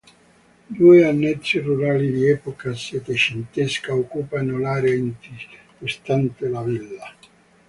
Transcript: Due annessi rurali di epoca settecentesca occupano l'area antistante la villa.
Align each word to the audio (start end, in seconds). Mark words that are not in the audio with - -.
Due 0.67 1.05
annessi 1.05 1.59
rurali 1.59 2.11
di 2.11 2.25
epoca 2.27 2.73
settecentesca 2.73 3.93
occupano 3.93 4.57
l'area 4.57 4.95
antistante 4.99 6.47
la 6.49 6.63
villa. 6.63 7.15